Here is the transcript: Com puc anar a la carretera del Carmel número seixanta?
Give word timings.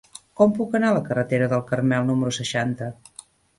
Com 0.39 0.55
puc 0.59 0.73
anar 0.79 0.89
a 0.91 0.95
la 0.97 1.03
carretera 1.09 1.51
del 1.53 1.63
Carmel 1.69 2.09
número 2.09 2.35
seixanta? 2.41 2.91